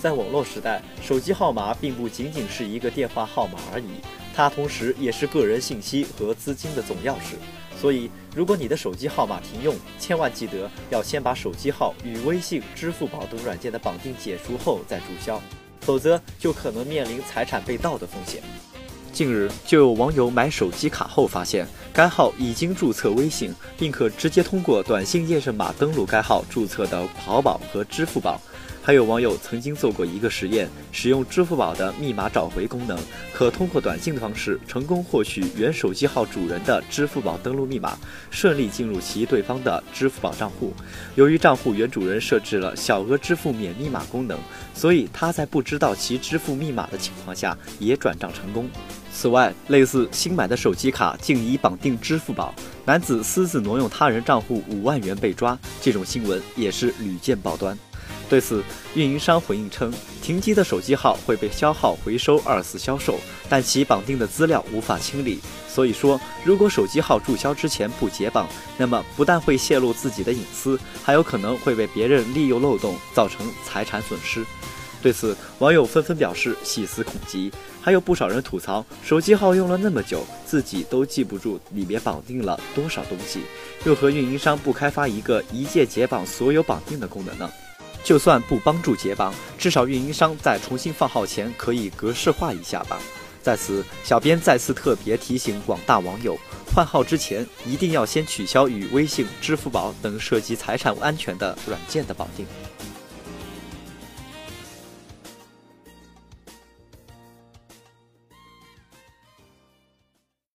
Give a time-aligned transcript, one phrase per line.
[0.00, 3.84] 在网络时代，手机号码并不仅仅是一个电话号码而已，
[4.34, 7.36] 它同时也是个人信息和资金的总钥匙。
[7.78, 15.38] 所以，如果你的手机号码停用，千万记得要先把手机号与微信、支付宝等软件的绑定解除后再注销，
[15.82, 18.42] 否则就可能面临财产被盗的风险。
[19.12, 28.40] 近日，就有网友买手机卡后发现，该号已经注册微信，并可直接通过短信验证码登录该号注册的淘宝和支付宝。
[28.90, 32.98] 还有网友曾经做过一个实验，使用支付宝的密码找回功能，
[33.32, 37.96] 可通过短信的方式成功获取原手机号主人的支付宝登录密码，
[38.32, 40.74] 顺利进入其对方的支付宝账户。
[41.14, 44.36] 由于账户原主人设置了小额支付免密码功能，
[44.74, 48.68] 所以他在不知道其支付密码的情况下也转账成功。
[49.14, 52.52] 此外，类似新买的手机卡竟已绑定支付宝，
[52.84, 57.78] 男子私自挪用他人账户五万元被抓，这种新闻也是屡见报端。
[58.30, 58.62] 对此，
[58.94, 65.40] 运营商回应称，停机的手机号会被消耗回收二次销售，但其绑定的资料无法清理。
[65.68, 74.46] 所以说，如果手机号注销之前不解绑，那么不但会泄露自己的隐私，还有可能会被别人利用漏洞，造成财产损失。
[75.02, 77.50] 对此，网友纷纷表示细思恐极，
[77.80, 83.40] 还有不少人吐槽，手机号用了那么久，自己都记不住里面绑定了多少东西，
[83.84, 87.50] 又何运营商不开发一个一键解绑所有绑定的功能呢？
[88.02, 92.98] 就算不帮助解绑，至少运营商在重新放号前可以格式化一下吧。
[93.42, 96.38] 在此，小编再次特别提醒广大网友，
[96.74, 102.46] 换号之前一定要先取消与微信、支付宝等涉及财产安全的软件的绑定。